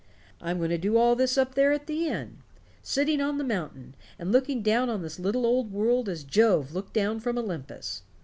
[0.41, 2.37] I'm going to do all this up there at the inn
[2.81, 6.93] sitting on the mountain and looking down on this little old world as Jove looked
[6.93, 8.01] down from Olympus."